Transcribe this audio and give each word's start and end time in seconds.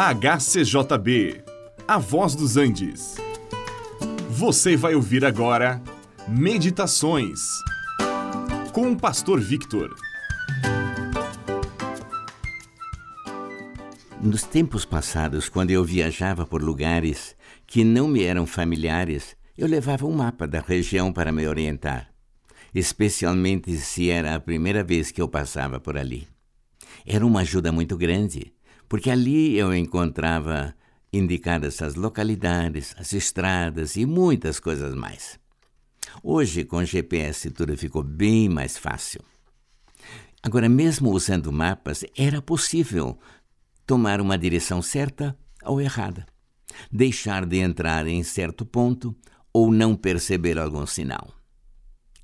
HCJB, 0.00 1.42
A 1.88 1.98
Voz 1.98 2.36
dos 2.36 2.56
Andes. 2.56 3.16
Você 4.30 4.76
vai 4.76 4.94
ouvir 4.94 5.24
agora 5.24 5.82
Meditações 6.28 7.40
com 8.72 8.92
o 8.92 8.96
Pastor 8.96 9.40
Victor. 9.40 9.92
Nos 14.22 14.44
tempos 14.44 14.84
passados, 14.84 15.48
quando 15.48 15.72
eu 15.72 15.82
viajava 15.82 16.46
por 16.46 16.62
lugares 16.62 17.34
que 17.66 17.82
não 17.82 18.06
me 18.06 18.22
eram 18.22 18.46
familiares, 18.46 19.36
eu 19.56 19.66
levava 19.66 20.06
um 20.06 20.12
mapa 20.12 20.46
da 20.46 20.60
região 20.60 21.12
para 21.12 21.32
me 21.32 21.44
orientar, 21.44 22.08
especialmente 22.72 23.76
se 23.76 24.10
era 24.10 24.36
a 24.36 24.40
primeira 24.40 24.84
vez 24.84 25.10
que 25.10 25.20
eu 25.20 25.26
passava 25.26 25.80
por 25.80 25.98
ali. 25.98 26.28
Era 27.04 27.26
uma 27.26 27.40
ajuda 27.40 27.72
muito 27.72 27.96
grande 27.96 28.52
porque 28.88 29.10
ali 29.10 29.56
eu 29.56 29.74
encontrava 29.74 30.74
indicadas 31.12 31.80
as 31.82 31.94
localidades, 31.94 32.94
as 32.98 33.12
estradas 33.12 33.96
e 33.96 34.06
muitas 34.06 34.60
coisas 34.60 34.94
mais. 34.94 35.38
Hoje, 36.22 36.64
com 36.64 36.84
GPS, 36.84 37.50
tudo 37.50 37.76
ficou 37.76 38.02
bem 38.02 38.48
mais 38.48 38.76
fácil. 38.76 39.22
Agora, 40.42 40.68
mesmo 40.68 41.10
usando 41.10 41.52
mapas, 41.52 42.04
era 42.16 42.40
possível 42.40 43.18
tomar 43.86 44.20
uma 44.20 44.38
direção 44.38 44.80
certa 44.80 45.36
ou 45.64 45.80
errada, 45.80 46.26
deixar 46.90 47.44
de 47.44 47.58
entrar 47.58 48.06
em 48.06 48.22
certo 48.22 48.64
ponto 48.64 49.16
ou 49.52 49.72
não 49.72 49.96
perceber 49.96 50.58
algum 50.58 50.86
sinal. 50.86 51.32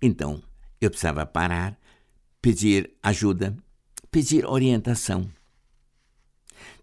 Então, 0.00 0.42
eu 0.80 0.90
precisava 0.90 1.24
parar, 1.24 1.78
pedir 2.40 2.92
ajuda, 3.02 3.56
pedir 4.10 4.44
orientação. 4.44 5.30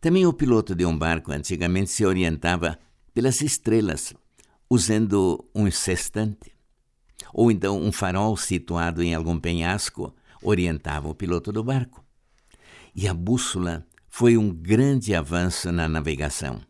Também 0.02 0.26
o 0.26 0.32
piloto 0.32 0.74
de 0.74 0.86
um 0.86 0.98
barco 0.98 1.32
antigamente 1.32 1.90
se 1.90 2.06
orientava 2.06 2.80
pelas 3.14 3.42
estrelas, 3.42 4.14
usando 4.70 5.46
um 5.54 5.70
sextante. 5.70 6.54
Ou 7.34 7.52
então 7.52 7.82
um 7.82 7.92
farol 7.92 8.38
situado 8.38 9.04
em 9.04 9.14
algum 9.14 9.38
penhasco 9.38 10.16
orientava 10.42 11.10
o 11.10 11.16
piloto 11.16 11.52
do 11.52 11.64
barco. 11.64 12.04
E 12.96 13.08
a 13.08 13.14
bússola 13.14 13.86
foi 14.08 14.38
um 14.38 14.50
grande 14.50 15.14
avanço 15.14 15.72
na 15.72 15.88
navegação. 15.88 16.62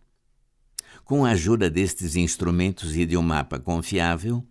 Com 1.05 1.23
a 1.23 1.31
ajuda 1.31 1.69
destes 1.69 2.15
instrumentos 2.15 2.95
e 2.95 3.05
de 3.05 3.15
um 3.15 3.21
mapa 3.21 3.59
confiável, 3.59 4.45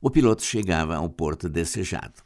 o 0.00 0.10
piloto 0.10 0.42
chegava 0.42 0.96
ao 0.96 1.08
porto 1.08 1.48
desejado. 1.48 2.22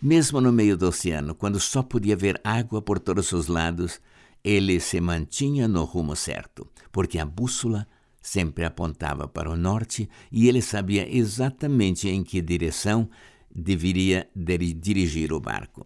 Mesmo 0.00 0.40
no 0.40 0.52
meio 0.52 0.76
do 0.76 0.88
oceano, 0.88 1.34
quando 1.34 1.58
só 1.60 1.82
podia 1.82 2.16
ver 2.16 2.40
água 2.44 2.80
por 2.80 2.98
todos 2.98 3.32
os 3.32 3.46
lados, 3.46 4.00
ele 4.42 4.80
se 4.80 5.00
mantinha 5.00 5.66
no 5.68 5.84
rumo 5.84 6.14
certo, 6.16 6.70
porque 6.92 7.18
a 7.18 7.26
bússola 7.26 7.86
sempre 8.20 8.64
apontava 8.64 9.26
para 9.26 9.50
o 9.50 9.56
norte 9.56 10.08
e 10.30 10.48
ele 10.48 10.60
sabia 10.60 11.08
exatamente 11.08 12.08
em 12.08 12.22
que 12.22 12.42
direção 12.42 13.08
deveria 13.54 14.28
dirigir 14.34 15.32
o 15.32 15.40
barco. 15.40 15.84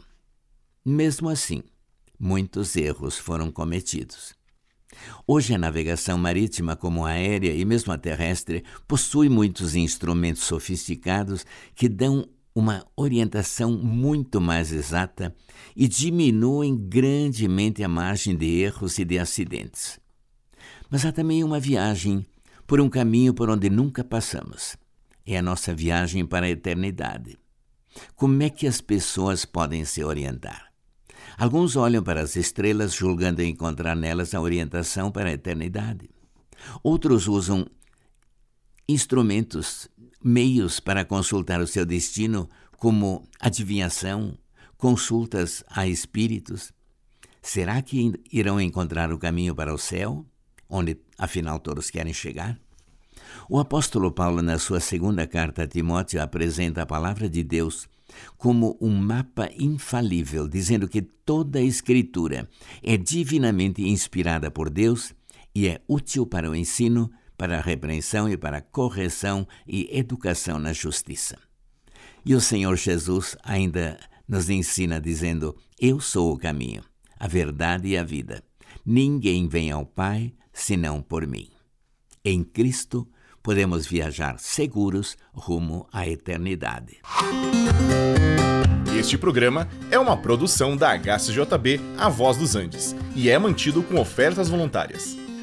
Mesmo 0.84 1.28
assim, 1.28 1.62
muitos 2.18 2.76
erros 2.76 3.18
foram 3.18 3.50
cometidos. 3.50 4.34
Hoje 5.26 5.54
a 5.54 5.58
navegação 5.58 6.18
marítima, 6.18 6.76
como 6.76 7.06
aérea 7.06 7.54
e 7.54 7.64
mesmo 7.64 7.92
a 7.92 7.98
terrestre, 7.98 8.62
possui 8.86 9.28
muitos 9.28 9.74
instrumentos 9.74 10.42
sofisticados 10.42 11.46
que 11.74 11.88
dão 11.88 12.28
uma 12.54 12.86
orientação 12.96 13.72
muito 13.72 14.40
mais 14.40 14.72
exata 14.72 15.34
e 15.74 15.88
diminuem 15.88 16.76
grandemente 16.76 17.82
a 17.82 17.88
margem 17.88 18.36
de 18.36 18.46
erros 18.46 18.98
e 18.98 19.04
de 19.04 19.18
acidentes. 19.18 19.98
Mas 20.90 21.06
há 21.06 21.12
também 21.12 21.42
uma 21.42 21.58
viagem 21.58 22.26
por 22.66 22.80
um 22.80 22.88
caminho 22.88 23.32
por 23.32 23.48
onde 23.48 23.70
nunca 23.70 24.04
passamos. 24.04 24.76
É 25.26 25.38
a 25.38 25.42
nossa 25.42 25.74
viagem 25.74 26.26
para 26.26 26.46
a 26.46 26.50
eternidade. 26.50 27.38
Como 28.14 28.42
é 28.42 28.50
que 28.50 28.66
as 28.66 28.80
pessoas 28.80 29.44
podem 29.44 29.84
se 29.84 30.02
orientar? 30.02 30.72
Alguns 31.38 31.76
olham 31.76 32.02
para 32.02 32.20
as 32.20 32.36
estrelas 32.36 32.92
julgando 32.92 33.42
encontrar 33.42 33.94
nelas 33.94 34.34
a 34.34 34.40
orientação 34.40 35.10
para 35.10 35.30
a 35.30 35.32
eternidade. 35.32 36.10
Outros 36.82 37.26
usam 37.26 37.66
instrumentos 38.88 39.88
meios 40.22 40.80
para 40.80 41.04
consultar 41.04 41.60
o 41.60 41.66
seu 41.66 41.84
destino, 41.84 42.48
como 42.78 43.28
adivinhação, 43.40 44.36
consultas 44.76 45.64
a 45.68 45.86
espíritos. 45.86 46.72
Será 47.40 47.80
que 47.82 48.12
irão 48.32 48.60
encontrar 48.60 49.12
o 49.12 49.18
caminho 49.18 49.54
para 49.54 49.74
o 49.74 49.78
céu, 49.78 50.24
onde 50.68 50.96
afinal 51.18 51.58
todos 51.58 51.90
querem 51.90 52.12
chegar? 52.12 52.58
O 53.48 53.58
apóstolo 53.58 54.10
Paulo, 54.12 54.42
na 54.42 54.58
sua 54.58 54.80
segunda 54.80 55.26
carta 55.26 55.64
a 55.64 55.66
Timóteo, 55.66 56.22
apresenta 56.22 56.82
a 56.82 56.86
palavra 56.86 57.28
de 57.28 57.42
Deus 57.42 57.88
como 58.36 58.76
um 58.80 58.94
mapa 58.94 59.50
infalível, 59.58 60.46
dizendo 60.46 60.88
que 60.88 61.02
toda 61.02 61.58
a 61.58 61.62
Escritura 61.62 62.48
é 62.82 62.96
divinamente 62.96 63.82
inspirada 63.82 64.50
por 64.50 64.70
Deus 64.70 65.14
e 65.54 65.68
é 65.68 65.80
útil 65.88 66.26
para 66.26 66.50
o 66.50 66.54
ensino, 66.54 67.10
para 67.42 67.58
a 67.58 67.60
repreensão 67.60 68.28
e 68.28 68.36
para 68.36 68.58
a 68.58 68.60
correção 68.60 69.48
e 69.66 69.88
educação 69.98 70.60
na 70.60 70.72
justiça. 70.72 71.36
E 72.24 72.36
o 72.36 72.40
Senhor 72.40 72.76
Jesus 72.76 73.36
ainda 73.42 73.98
nos 74.28 74.48
ensina 74.48 75.00
dizendo: 75.00 75.56
Eu 75.76 75.98
sou 75.98 76.32
o 76.32 76.38
caminho, 76.38 76.84
a 77.18 77.26
verdade 77.26 77.88
e 77.88 77.98
a 77.98 78.04
vida. 78.04 78.44
Ninguém 78.86 79.48
vem 79.48 79.72
ao 79.72 79.84
Pai 79.84 80.32
senão 80.52 81.02
por 81.02 81.26
mim. 81.26 81.48
Em 82.24 82.44
Cristo 82.44 83.08
podemos 83.42 83.88
viajar 83.88 84.38
seguros 84.38 85.16
rumo 85.34 85.88
à 85.92 86.06
eternidade. 86.06 86.98
Este 88.96 89.18
programa 89.18 89.68
é 89.90 89.98
uma 89.98 90.16
produção 90.16 90.76
da 90.76 90.96
HCJB 90.96 91.80
A 91.98 92.08
Voz 92.08 92.36
dos 92.36 92.54
Andes 92.54 92.94
e 93.16 93.28
é 93.28 93.36
mantido 93.36 93.82
com 93.82 94.00
ofertas 94.00 94.48
voluntárias. 94.48 95.20